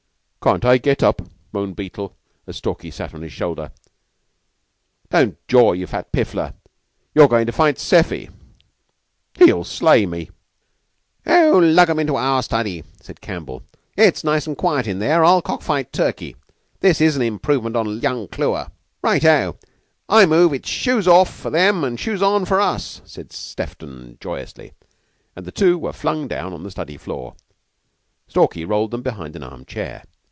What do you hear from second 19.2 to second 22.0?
O! I move it's shoes off for them an'